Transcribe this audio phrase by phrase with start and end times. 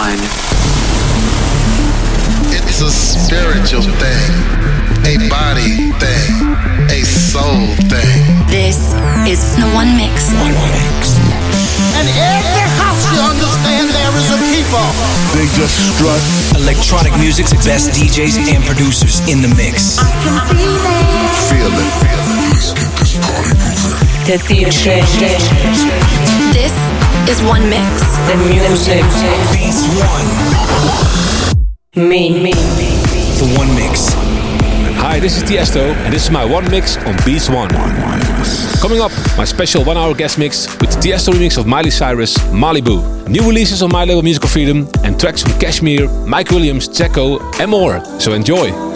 [0.00, 0.22] one.
[2.56, 4.32] It's a spiritual thing,
[5.04, 6.32] a body thing,
[6.88, 8.20] a soul thing.
[8.48, 8.96] This
[9.28, 10.32] is the One Mix.
[10.40, 11.20] One Mix.
[12.00, 14.88] And every house you understand there is a keeper.
[15.36, 16.22] They just strut.
[16.56, 19.98] Electronic music's best DJs and producers in the mix.
[20.00, 20.36] I can
[21.50, 22.40] Feel it, feel it.
[22.48, 24.00] Let's get this party moving.
[24.24, 25.04] The DJ.
[26.56, 27.84] This is One Mix.
[28.28, 29.02] The music.
[29.52, 30.26] Beats One.
[32.08, 32.42] Me.
[32.42, 32.52] Me.
[32.52, 34.08] The One Mix.
[35.02, 37.70] Hi, this is Tiesto, and this is my One Mix on Beats One.
[38.80, 42.38] Coming up, my special one hour guest mix with the Tiesto remix of Miley Cyrus,
[42.52, 43.28] Malibu.
[43.28, 47.70] New releases on my label Musical Freedom, and tracks from Cashmere, Mike Williams, Checo, and
[47.70, 48.02] more.
[48.20, 48.89] So enjoy.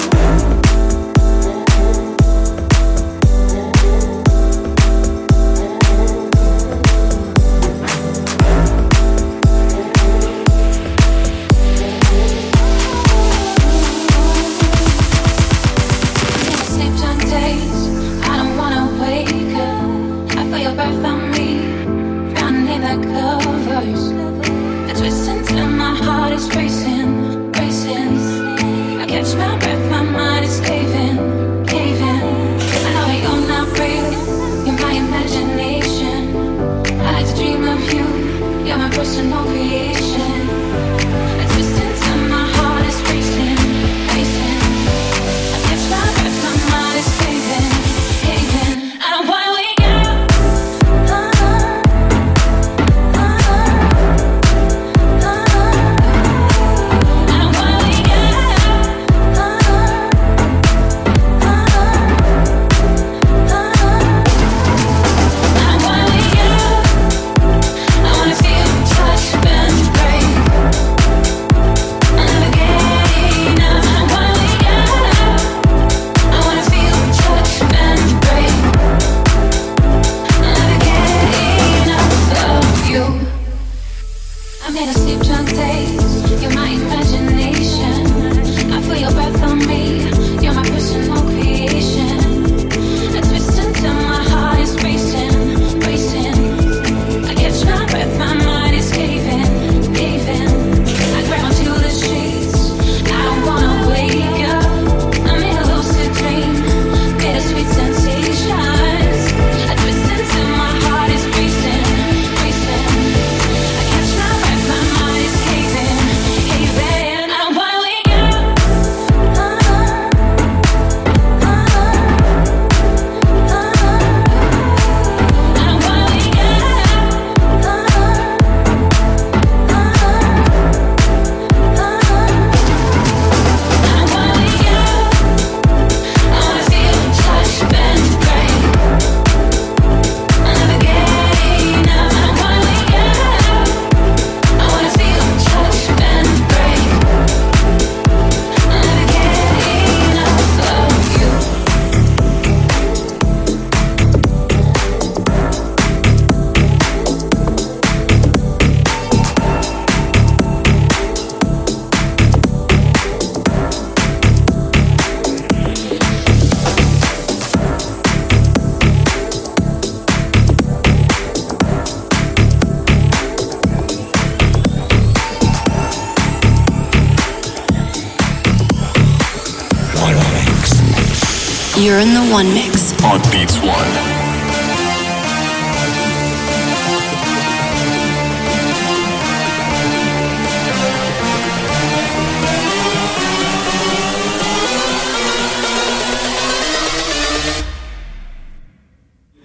[181.84, 182.94] You're in the One Mix.
[183.04, 183.68] On Beats One.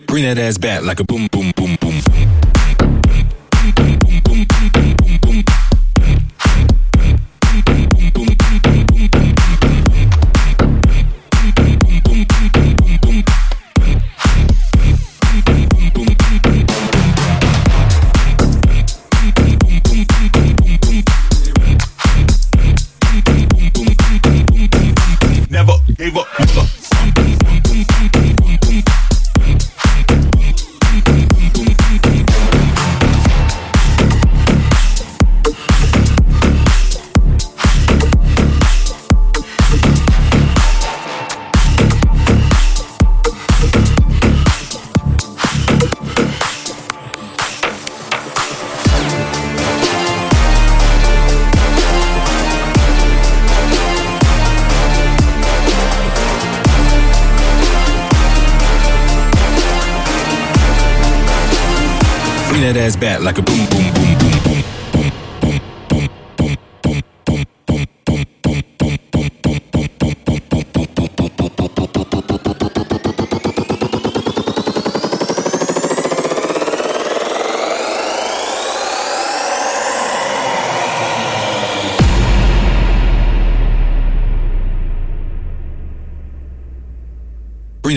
[0.07, 1.51] Bring that ass back like a boom, boom,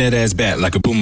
[0.03, 1.02] that as bat, like a boom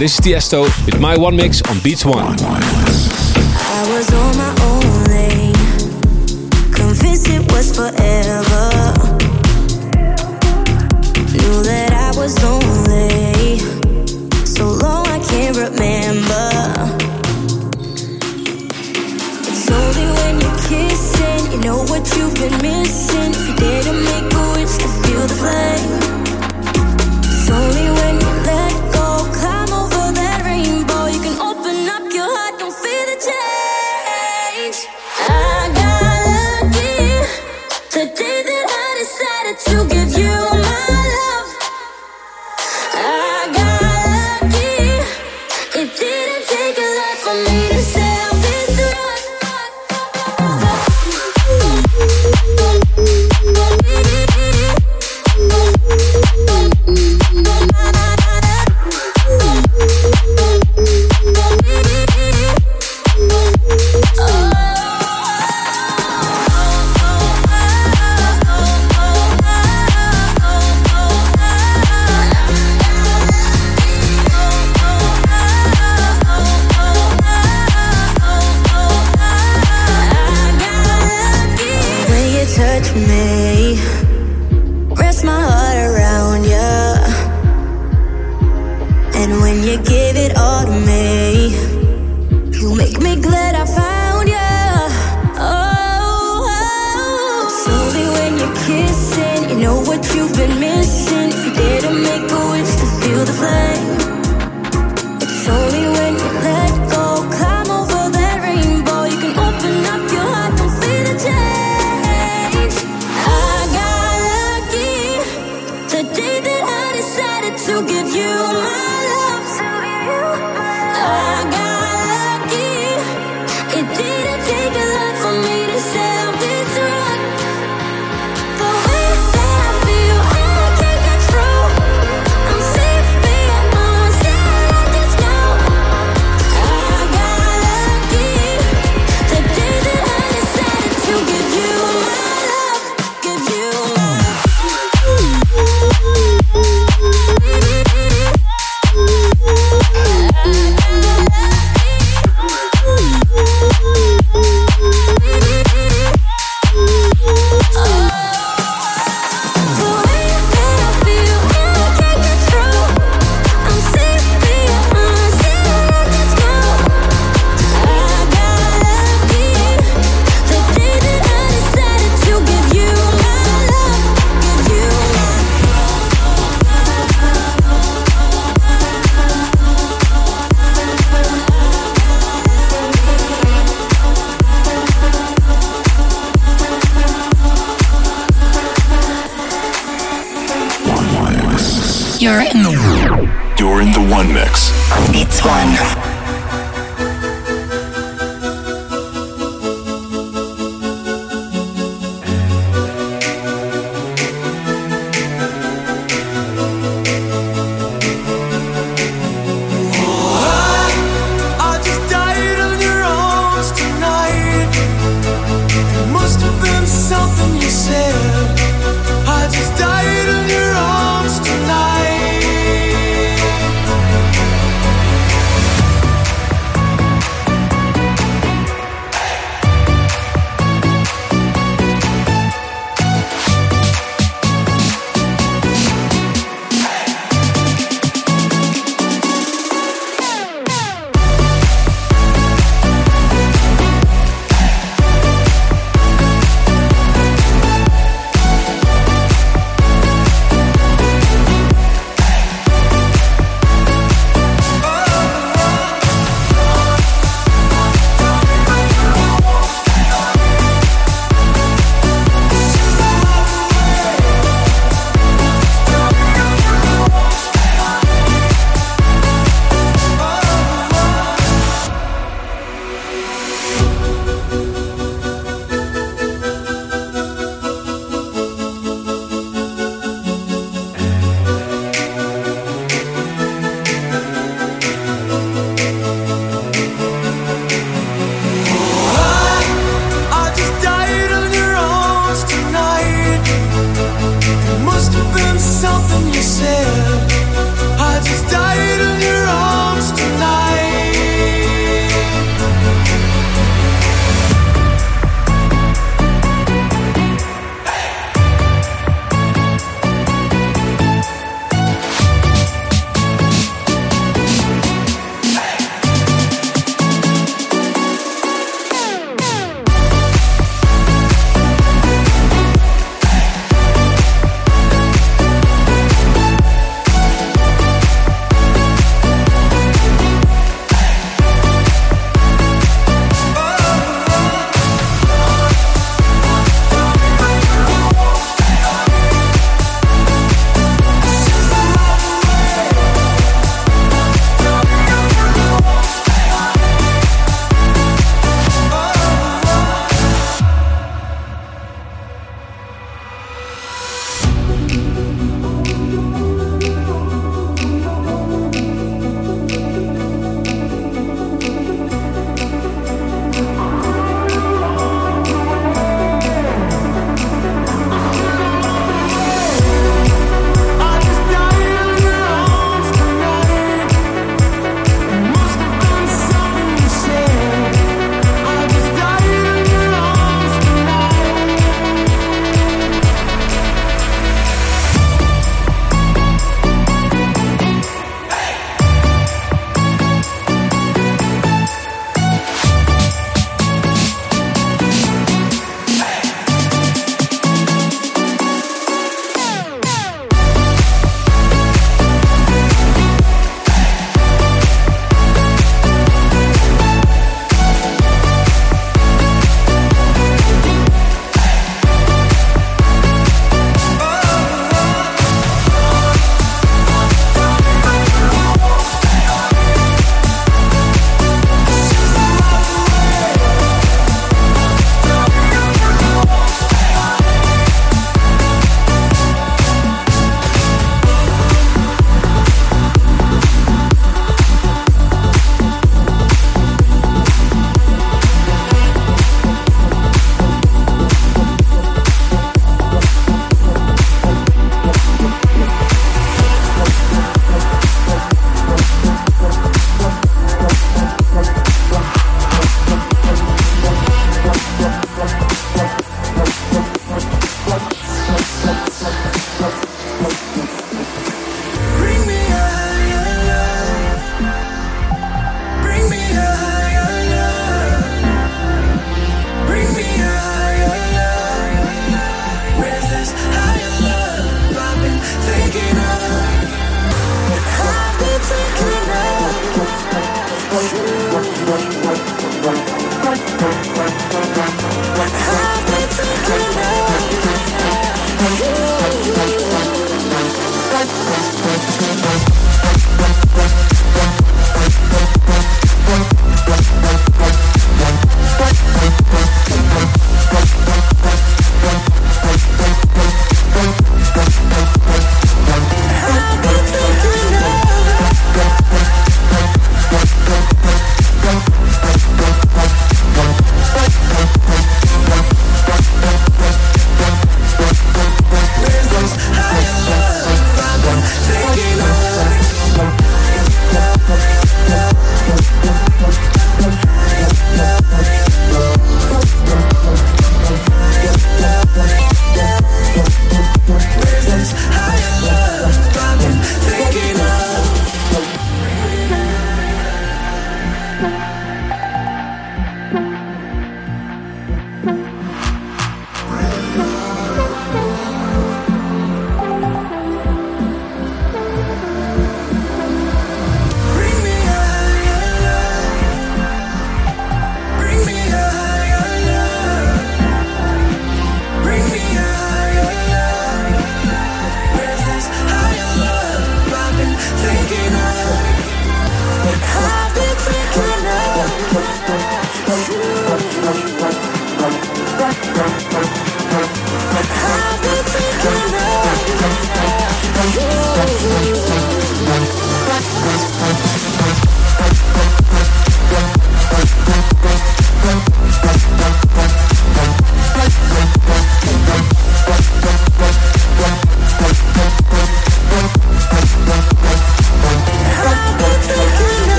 [0.00, 2.34] This is Tiesto with my one mix on Beats One.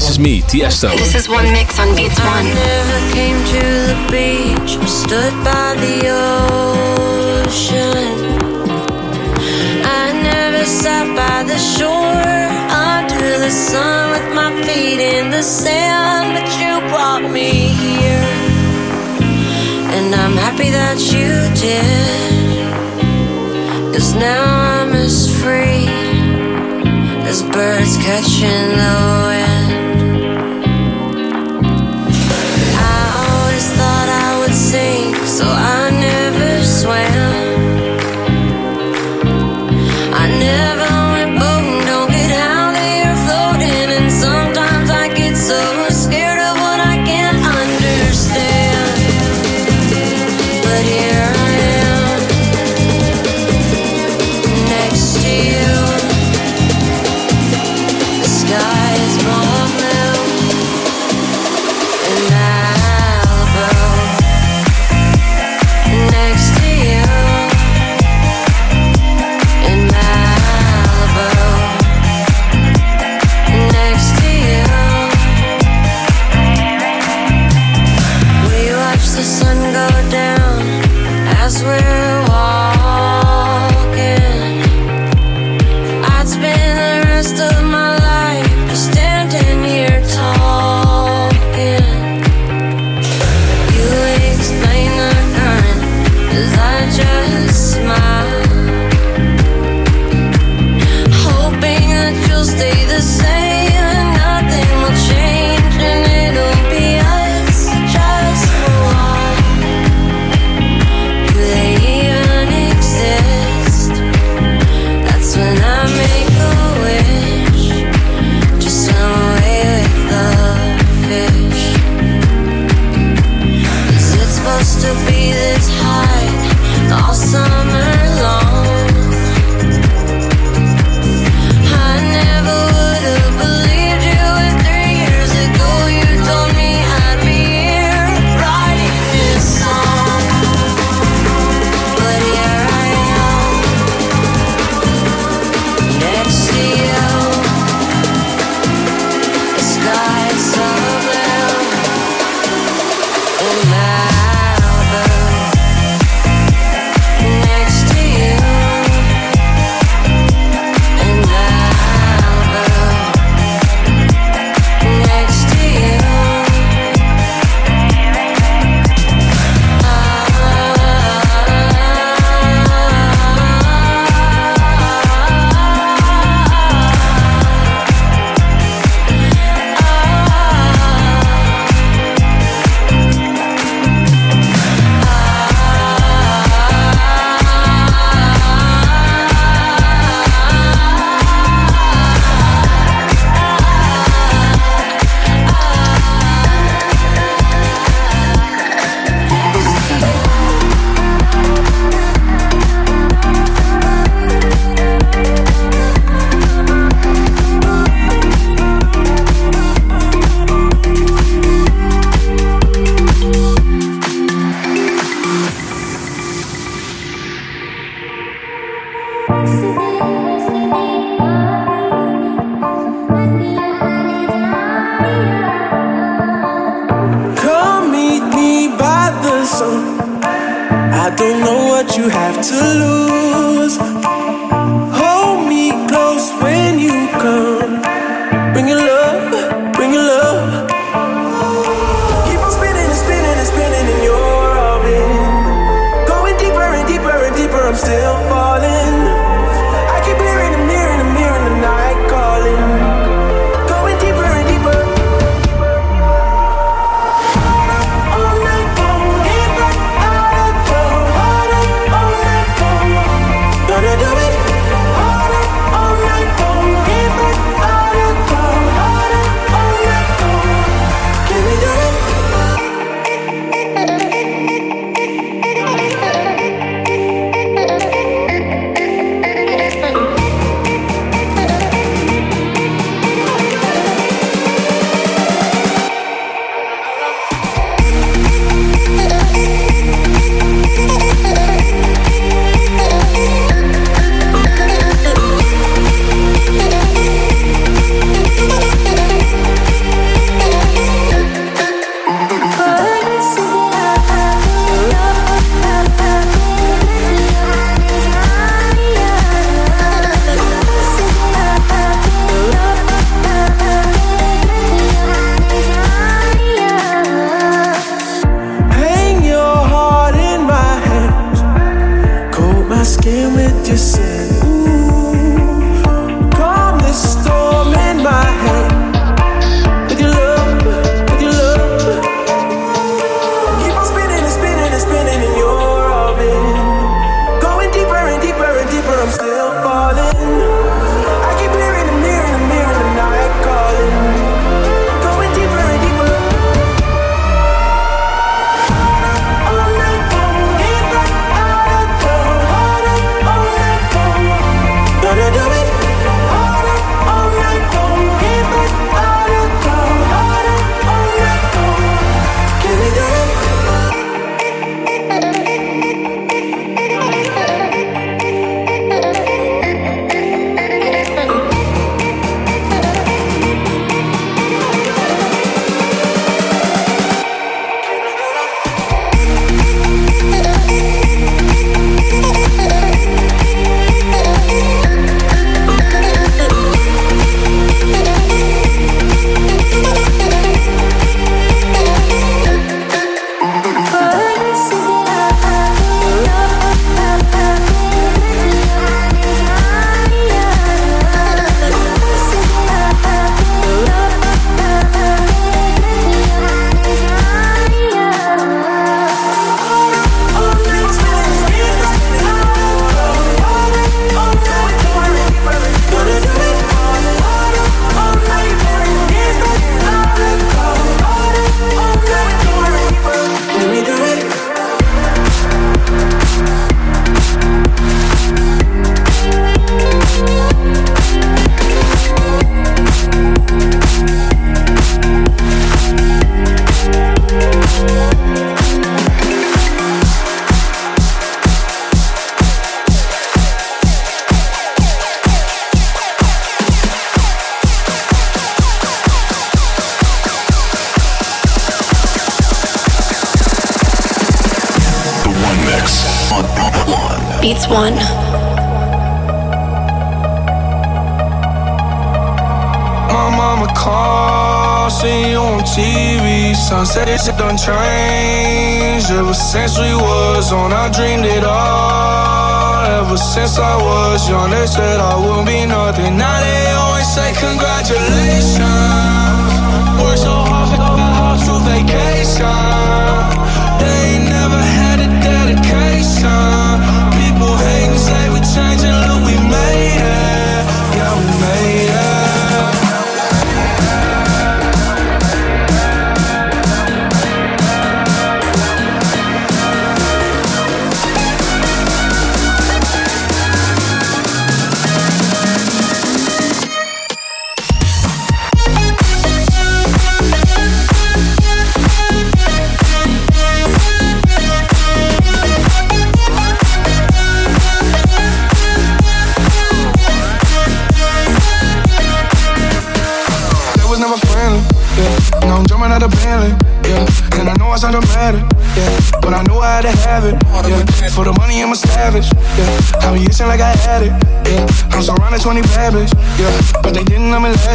[0.00, 0.88] This is me, Tiesto.
[0.96, 2.28] This is one mix on Beats One.
[2.28, 6.08] I never came to the beach or stood by the
[7.44, 8.08] ocean.
[9.84, 16.32] I never sat by the shore under the sun with my feet in the sand,
[16.32, 18.24] but you brought me here,
[19.92, 21.28] and I'm happy that you
[21.60, 22.40] did.
[23.92, 25.84] Cause now I'm as free
[27.28, 29.39] as birds catching the wind.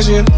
[0.01, 0.34] Didn't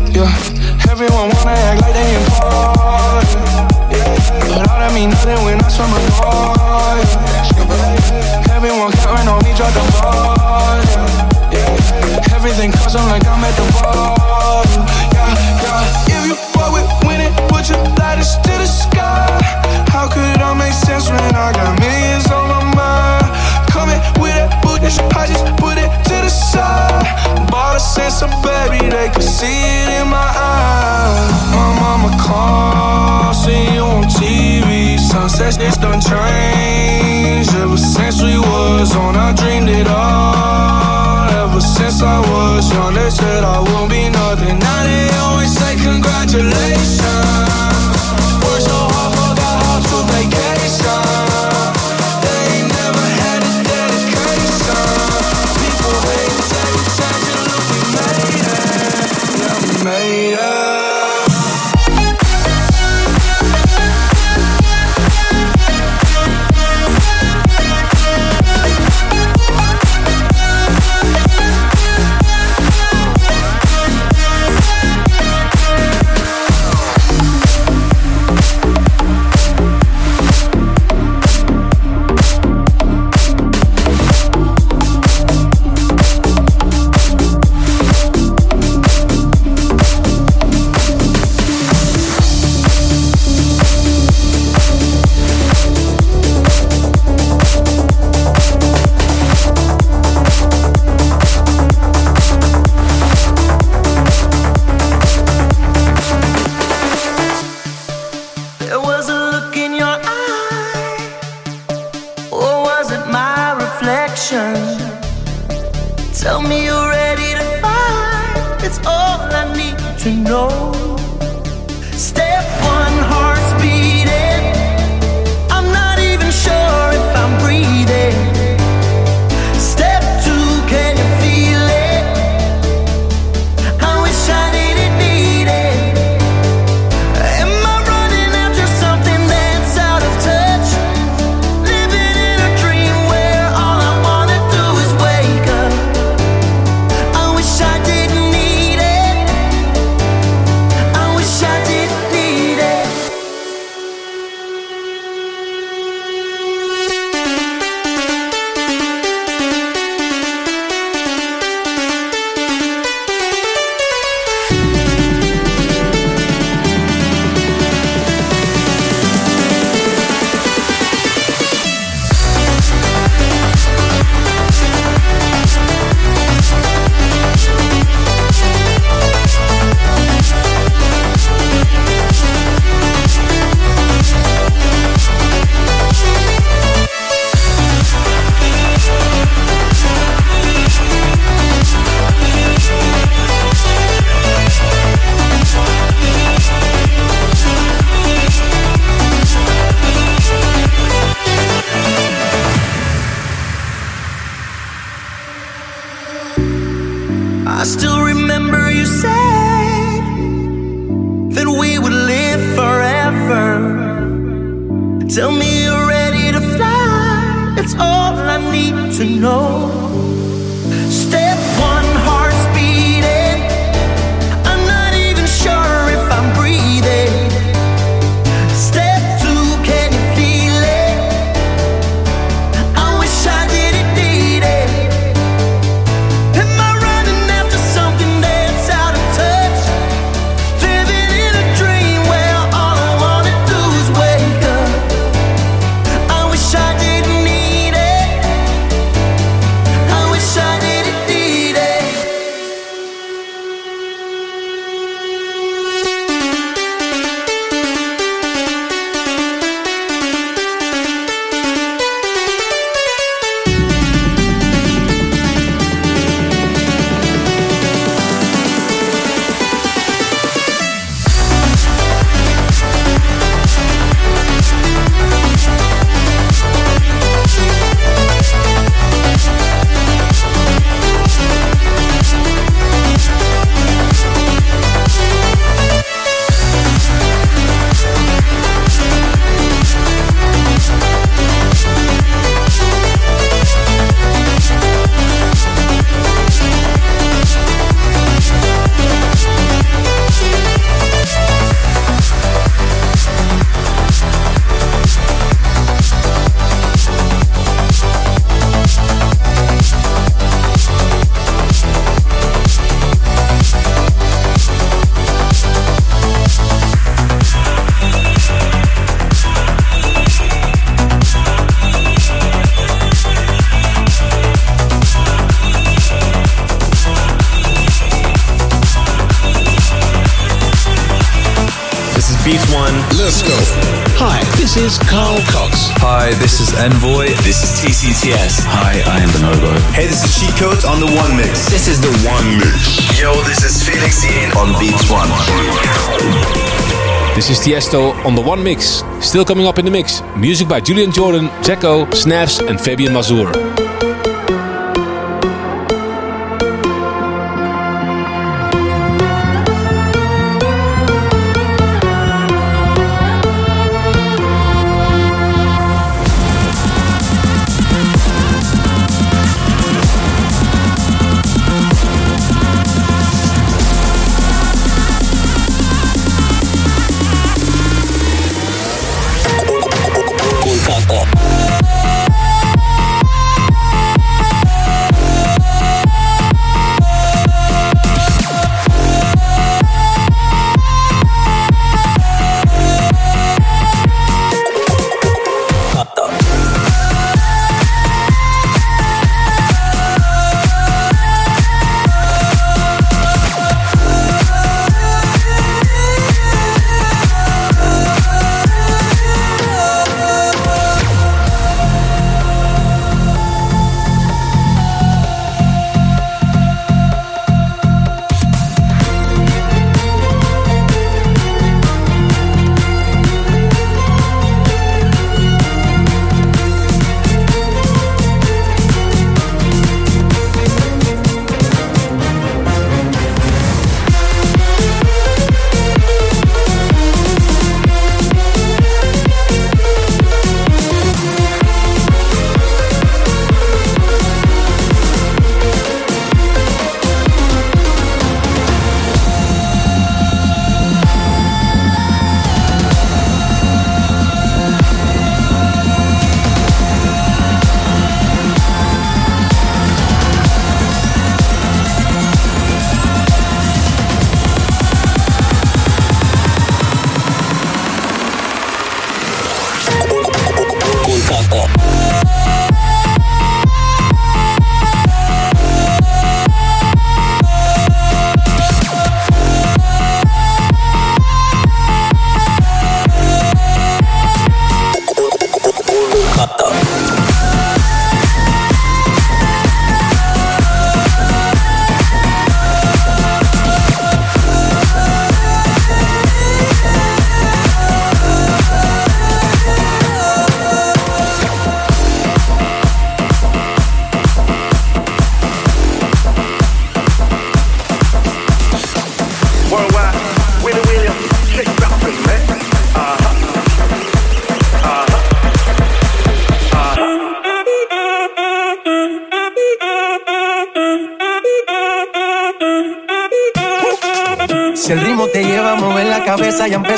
[347.17, 348.83] This is Tiesto on the One Mix.
[349.01, 353.66] Still coming up in the mix, music by Julian Jordan, Jacko, Snaps, and Fabian Mazur.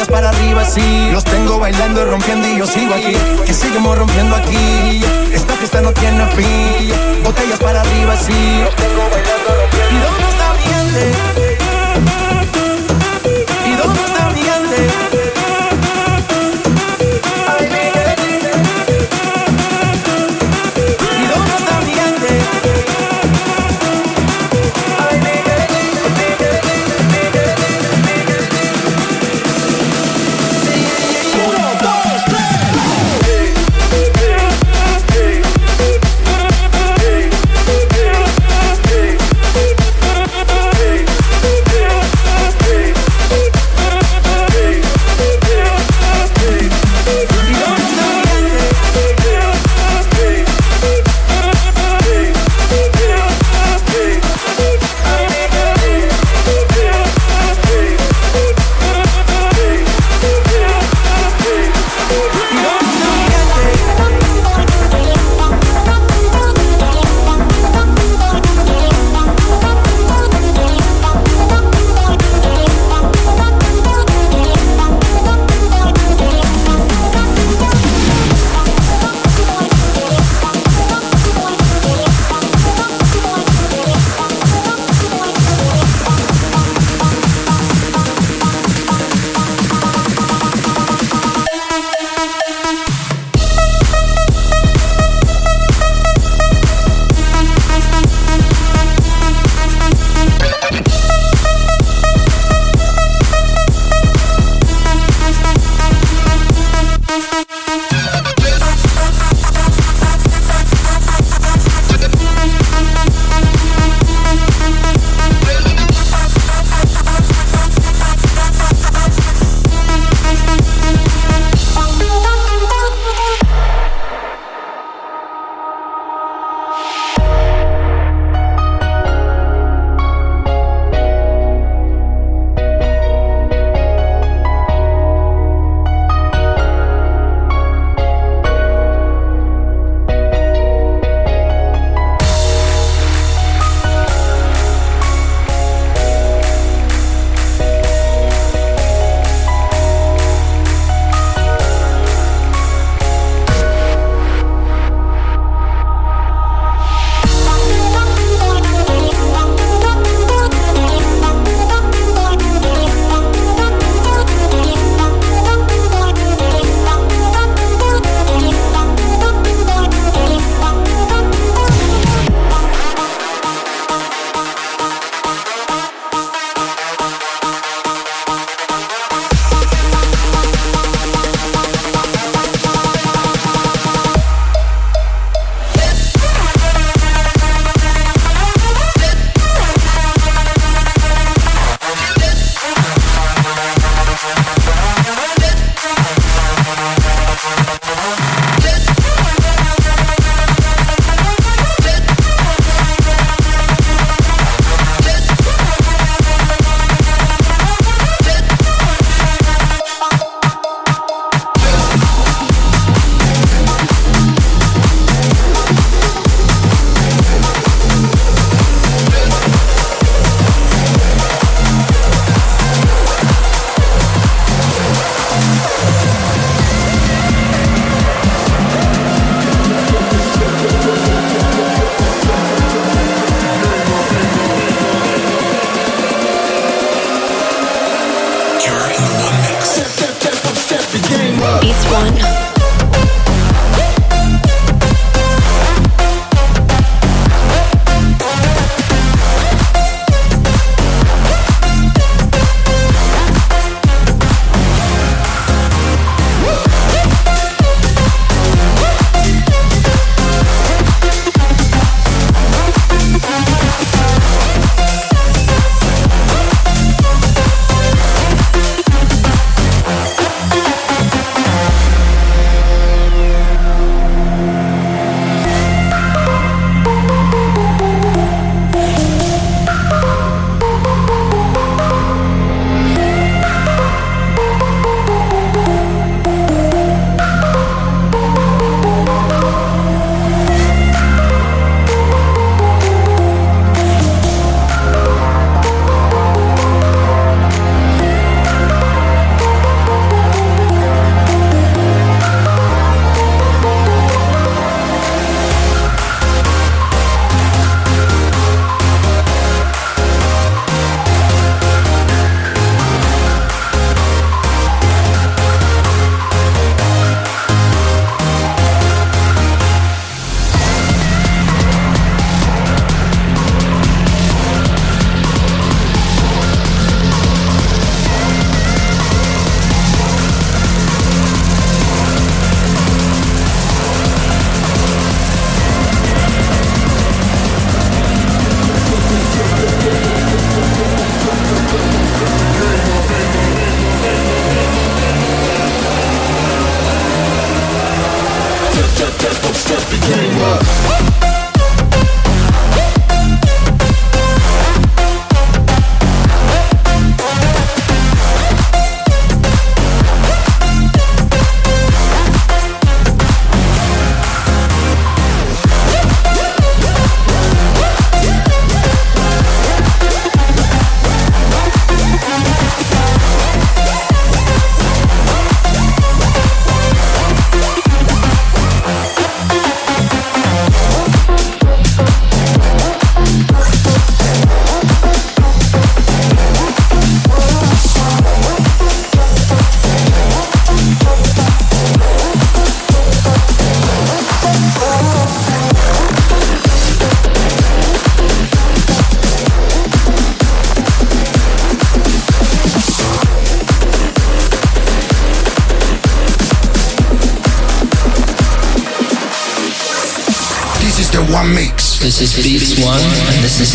[0.00, 1.10] Botellas para arriba, sí.
[1.12, 3.14] Los tengo bailando y rompiendo y yo sigo aquí.
[3.44, 5.04] Que seguimos rompiendo aquí.
[5.30, 6.90] Esta fiesta no tiene fin.
[7.22, 8.62] Botellas para arriba, sí.
[8.64, 9.90] Los tengo bailando rompiendo.
[9.90, 11.49] ¿Y dónde está mi?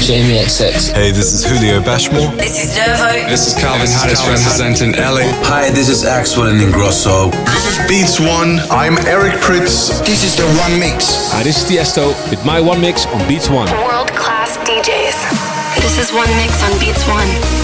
[0.06, 0.94] Jamie XX.
[0.94, 2.30] Hey, this is Julio Bashmore.
[2.38, 3.28] This is Dervo.
[3.28, 5.26] This is Calvin Harris representing LA.
[5.50, 7.32] Hi, this is Axwell and Ingrosso.
[7.50, 8.60] This is Beats One.
[8.70, 10.06] I'm Eric Prydz.
[10.06, 11.32] This is the one mix.
[11.32, 13.66] Hi, this is Tiesto with my one mix on Beats One.
[13.82, 15.66] World class DJs.
[15.82, 17.55] This is One Mix on Beats One.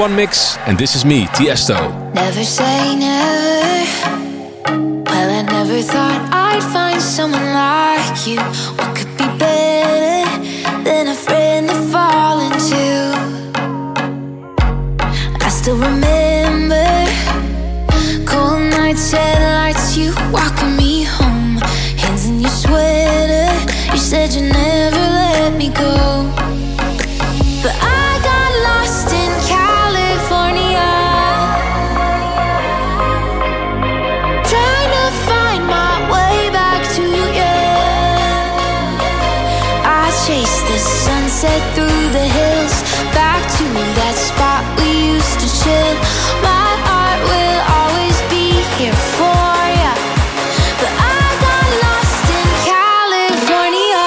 [0.00, 0.16] One.
[0.16, 1.78] Mix, and this is me, Tiesto.
[2.14, 3.09] Never say never.
[41.40, 42.82] Sunset through the hills,
[43.16, 43.64] back to
[43.96, 45.96] that spot we used to chill.
[46.44, 49.92] My heart will always be here for ya.
[50.80, 54.04] But I got lost in California.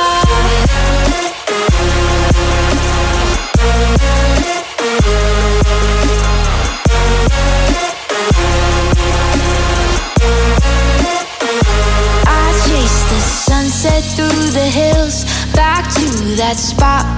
[12.29, 15.25] I chased the sunset through the hills,
[15.55, 16.05] back to
[16.37, 17.12] that spot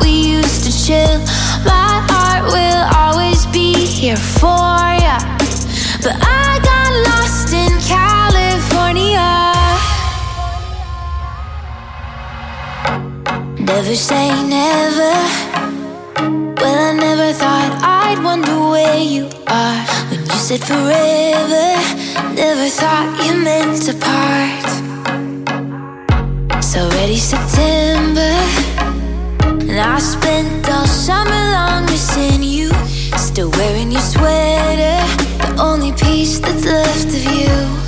[0.86, 1.20] chill.
[1.66, 5.18] My heart will always be here for ya.
[6.04, 9.32] But I got lost in California.
[13.58, 15.16] Never say never.
[16.62, 19.80] Well, I never thought I'd wonder where you are
[20.10, 21.68] when you said forever.
[22.42, 24.70] Never thought you meant to part.
[26.60, 28.34] It's already September,
[29.78, 32.70] and I spent all summer long missing you.
[33.18, 35.00] Still wearing your sweater,
[35.44, 37.85] the only piece that's left of you.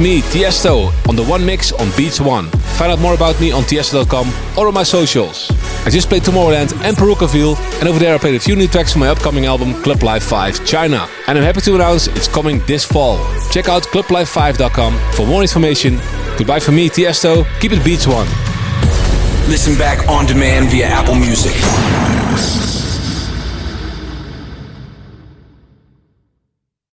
[0.00, 2.48] Me, Tiesto, on the One Mix on Beats One.
[2.78, 5.50] Find out more about me on tiesto.com or on my socials.
[5.84, 8.92] I just played Tomorrowland and Parookaville, and over there I played a few new tracks
[8.92, 11.08] from my upcoming album Club Life 5 China.
[11.26, 13.18] And I'm happy to announce it's coming this fall.
[13.50, 15.98] Check out clublife5.com for more information.
[16.36, 17.44] Goodbye from me, Tiesto.
[17.60, 18.28] Keep it Beats One.
[19.48, 22.67] Listen back on demand via Apple Music.